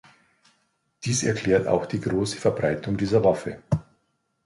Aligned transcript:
Dies 1.05 1.21
erklärt 1.21 1.67
auch 1.67 1.85
die 1.85 1.99
große 2.01 2.37
Verbreitung 2.37 2.97
dieser 2.97 3.23
Waffe. 3.23 3.61